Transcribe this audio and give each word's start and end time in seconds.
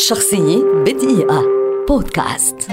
شخصية 0.00 0.64
بدقيقة. 0.86 1.42
بودكاست. 1.88 2.70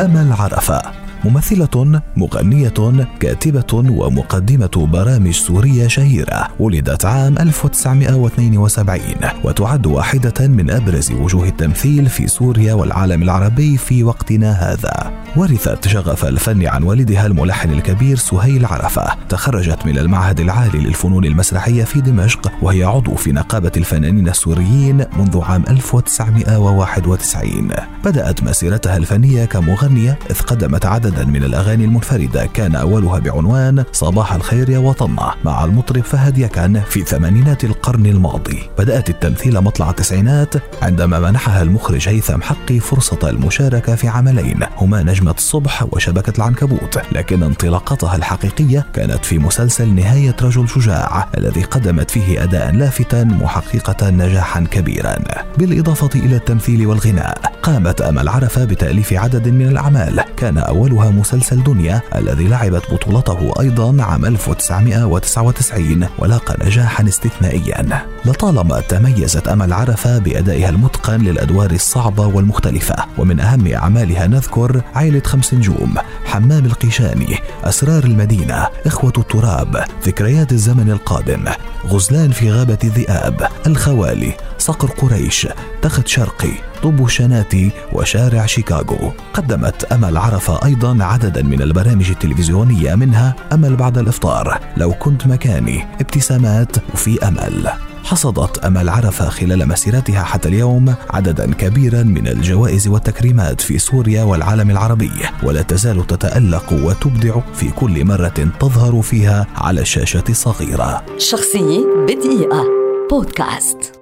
أمل 0.00 0.32
عرفة 0.38 0.82
ممثلة 1.24 2.02
مغنية 2.16 3.06
كاتبة 3.20 3.72
ومقدمة 3.72 4.88
برامج 4.92 5.30
سورية 5.30 5.88
شهيرة 5.88 6.48
ولدت 6.58 7.04
عام 7.04 7.38
1972 7.38 9.30
وتعد 9.44 9.86
واحدة 9.86 10.46
من 10.46 10.70
أبرز 10.70 11.12
وجوه 11.12 11.48
التمثيل 11.48 12.06
في 12.06 12.28
سوريا 12.28 12.74
والعالم 12.74 13.22
العربي 13.22 13.76
في 13.76 14.04
وقتنا 14.04 14.50
هذا. 14.50 15.21
ورثت 15.36 15.88
شغف 15.88 16.24
الفن 16.24 16.66
عن 16.66 16.82
والدها 16.82 17.26
الملحن 17.26 17.70
الكبير 17.70 18.16
سهيل 18.16 18.66
عرفة. 18.66 19.06
تخرجت 19.28 19.86
من 19.86 19.98
المعهد 19.98 20.40
العالي 20.40 20.78
للفنون 20.78 21.24
المسرحية 21.24 21.84
في 21.84 22.00
دمشق 22.00 22.52
وهي 22.62 22.84
عضو 22.84 23.14
في 23.14 23.32
نقابة 23.32 23.72
الفنانين 23.76 24.28
السوريين 24.28 24.96
منذ 24.96 25.40
عام 25.42 25.64
1991 25.68 27.70
بدأت 28.04 28.42
مسيرتها 28.42 28.96
الفنية 28.96 29.44
كمغنية 29.44 30.18
إذ 30.30 30.40
قدمت 30.40 30.86
عددا 30.86 31.24
من 31.24 31.44
الأغاني 31.44 31.84
المنفردة. 31.84 32.46
كان 32.46 32.74
أولها 32.74 33.18
بعنوان 33.18 33.84
صباح 33.92 34.32
الخير 34.32 34.70
يا 34.70 34.78
وطننا 34.78 35.34
مع 35.44 35.64
المطرب 35.64 36.04
فهد 36.04 36.38
يكن 36.38 36.80
في 36.80 37.02
ثمانينات 37.02 37.64
القرن 37.64 38.06
الماضي. 38.06 38.62
بدأت 38.78 39.10
التمثيل 39.10 39.60
مطلع 39.60 39.90
التسعينات 39.90 40.54
عندما 40.82 41.20
منحها 41.20 41.62
المخرج 41.62 42.08
هيثم 42.08 42.42
حقي 42.42 42.80
فرصة 42.80 43.30
المشاركة 43.30 43.94
في 43.94 44.08
عملين. 44.08 44.60
هما 44.76 45.02
نجم 45.02 45.21
نجمة 45.22 45.34
الصبح 45.34 45.86
وشبكة 45.92 46.32
العنكبوت 46.38 46.98
لكن 47.12 47.42
انطلاقتها 47.42 48.16
الحقيقية 48.16 48.86
كانت 48.94 49.24
في 49.24 49.38
مسلسل 49.38 49.94
نهاية 49.94 50.36
رجل 50.42 50.68
شجاع 50.68 51.28
الذي 51.38 51.62
قدمت 51.62 52.10
فيه 52.10 52.42
أداء 52.42 52.72
لافتا 52.72 53.24
محققة 53.24 54.10
نجاحا 54.10 54.60
كبيرا. 54.60 55.16
بالإضافة 55.58 56.10
إلى 56.14 56.36
التمثيل 56.36 56.86
والغناء 56.86 57.52
قامت 57.62 58.00
أمل 58.00 58.28
عرفة 58.28 58.64
بتأليف 58.64 59.12
عدد 59.12 59.48
من 59.48 59.68
الأعمال. 59.68 60.24
كان 60.36 60.58
أولها 60.58 61.10
مسلسل 61.10 61.62
دنيا 61.62 62.00
الذي 62.14 62.48
لعبت 62.48 62.82
بطولته 62.90 63.52
أيضا 63.60 64.02
عام 64.02 64.24
1999 64.24 66.06
ولاقى 66.18 66.66
نجاحا 66.66 67.08
استثنائيا. 67.08 68.06
لطالما 68.24 68.80
تميزت 68.80 69.48
أمل 69.48 69.72
عرفة 69.72 70.18
بأدائها 70.18 70.68
المتقن 70.68 71.20
للأدوار 71.20 71.70
الصعبة 71.70 72.26
والمختلفة 72.26 72.94
ومن 73.18 73.40
أهم 73.40 73.66
أعمالها 73.66 74.26
نذكر 74.26 74.82
عائلة 75.12 75.26
خمس 75.26 75.54
نجوم 75.54 75.94
حمام 76.24 76.64
القيشاني 76.64 77.38
أسرار 77.64 78.04
المدينة 78.04 78.68
إخوة 78.86 79.12
التراب 79.18 79.84
ذكريات 80.06 80.52
الزمن 80.52 80.90
القادم 80.90 81.44
غزلان 81.86 82.30
في 82.30 82.52
غابة 82.52 82.78
الذئاب 82.84 83.48
الخوالي 83.66 84.32
صقر 84.58 84.88
قريش 84.88 85.48
تخت 85.82 86.06
شرقي 86.06 86.52
طب 86.82 87.08
شناتي 87.08 87.70
وشارع 87.92 88.46
شيكاغو. 88.46 89.12
قدمت 89.34 89.84
أمل 89.84 90.16
عرفة 90.16 90.64
أيضا 90.64 91.04
عددا 91.04 91.42
من 91.42 91.62
البرامج 91.62 92.10
التلفزيونية 92.10 92.94
منها 92.94 93.34
أمل 93.52 93.76
بعد 93.76 93.98
الإفطار. 93.98 94.60
لو 94.76 94.92
كنت 94.92 95.26
مكاني 95.26 95.86
ابتسامات 96.00 96.76
وفي 96.94 97.28
أمل. 97.28 97.72
حصدت 98.12 98.58
أمل 98.58 98.88
عرفة 98.88 99.28
خلال 99.28 99.68
مسيرتها 99.68 100.22
حتى 100.22 100.48
اليوم 100.48 100.94
عددا 101.10 101.54
كبيرا 101.54 102.02
من 102.02 102.28
الجوائز 102.28 102.88
والتكريمات 102.88 103.60
في 103.60 103.78
سوريا 103.78 104.22
والعالم 104.22 104.70
العربي 104.70 105.12
ولا 105.42 105.62
تزال 105.62 106.06
تتألق 106.06 106.72
وتبدع 106.72 107.40
في 107.54 107.70
كل 107.70 108.04
مرة 108.04 108.48
تظهر 108.60 109.02
فيها 109.02 109.46
على 109.56 109.80
الشاشة 109.80 110.24
الصغيرة. 110.28 111.04
شخصية 111.18 111.84
بدقيقة. 112.08 112.64
بودكاست. 113.10 114.01